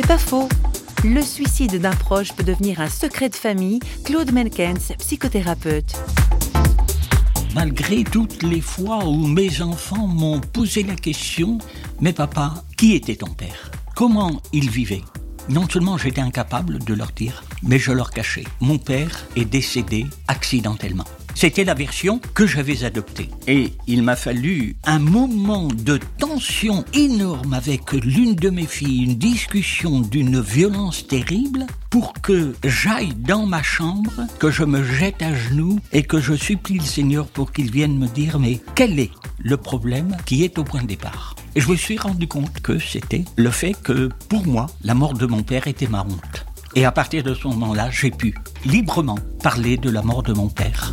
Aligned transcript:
C'est 0.00 0.06
pas 0.06 0.16
faux. 0.16 0.48
Le 1.02 1.20
suicide 1.22 1.80
d'un 1.80 1.90
proche 1.90 2.32
peut 2.32 2.44
devenir 2.44 2.80
un 2.80 2.88
secret 2.88 3.28
de 3.30 3.34
famille. 3.34 3.80
Claude 4.04 4.30
Menkens, 4.30 4.92
psychothérapeute. 4.96 5.92
Malgré 7.52 8.04
toutes 8.04 8.44
les 8.44 8.60
fois 8.60 9.04
où 9.04 9.26
mes 9.26 9.60
enfants 9.60 10.06
m'ont 10.06 10.38
posé 10.38 10.84
la 10.84 10.94
question, 10.94 11.58
mais 12.00 12.12
papa, 12.12 12.62
qui 12.76 12.94
était 12.94 13.16
ton 13.16 13.30
père? 13.30 13.72
Comment 13.96 14.40
il 14.52 14.70
vivait 14.70 15.02
Non 15.48 15.68
seulement 15.68 15.98
j'étais 15.98 16.20
incapable 16.20 16.78
de 16.78 16.94
leur 16.94 17.10
dire, 17.10 17.42
mais 17.64 17.80
je 17.80 17.90
leur 17.90 18.12
cachais. 18.12 18.44
Mon 18.60 18.78
père 18.78 19.26
est 19.34 19.46
décédé 19.46 20.06
accidentellement. 20.28 21.06
C'était 21.40 21.62
la 21.62 21.74
version 21.74 22.20
que 22.34 22.48
j'avais 22.48 22.82
adoptée. 22.82 23.30
Et 23.46 23.72
il 23.86 24.02
m'a 24.02 24.16
fallu 24.16 24.74
un 24.82 24.98
moment 24.98 25.68
de 25.68 26.00
tension 26.18 26.84
énorme 26.94 27.54
avec 27.54 27.92
l'une 27.92 28.34
de 28.34 28.50
mes 28.50 28.66
filles, 28.66 29.04
une 29.04 29.14
discussion 29.14 30.00
d'une 30.00 30.40
violence 30.40 31.06
terrible, 31.06 31.64
pour 31.90 32.12
que 32.14 32.56
j'aille 32.64 33.14
dans 33.14 33.46
ma 33.46 33.62
chambre, 33.62 34.26
que 34.40 34.50
je 34.50 34.64
me 34.64 34.82
jette 34.82 35.22
à 35.22 35.32
genoux 35.32 35.78
et 35.92 36.02
que 36.02 36.18
je 36.18 36.34
supplie 36.34 36.80
le 36.80 36.84
Seigneur 36.84 37.28
pour 37.28 37.52
qu'il 37.52 37.70
vienne 37.70 37.96
me 37.96 38.08
dire 38.08 38.40
mais 38.40 38.58
quel 38.74 38.98
est 38.98 39.12
le 39.38 39.56
problème 39.56 40.16
qui 40.26 40.42
est 40.42 40.58
au 40.58 40.64
point 40.64 40.82
de 40.82 40.88
départ? 40.88 41.36
Et 41.54 41.60
je 41.60 41.70
me 41.70 41.76
suis 41.76 41.98
rendu 41.98 42.26
compte 42.26 42.58
que 42.62 42.80
c'était 42.80 43.24
le 43.36 43.52
fait 43.52 43.74
que 43.80 44.08
pour 44.28 44.44
moi, 44.44 44.66
la 44.82 44.94
mort 44.94 45.14
de 45.14 45.26
mon 45.26 45.44
père 45.44 45.68
était 45.68 45.86
ma 45.86 46.02
honte. 46.02 46.46
Et 46.74 46.84
à 46.84 46.90
partir 46.90 47.22
de 47.22 47.32
ce 47.32 47.46
moment-là, 47.46 47.90
j'ai 47.92 48.10
pu 48.10 48.34
librement 48.64 49.18
parler 49.40 49.76
de 49.76 49.88
la 49.88 50.02
mort 50.02 50.24
de 50.24 50.32
mon 50.32 50.48
père. 50.48 50.92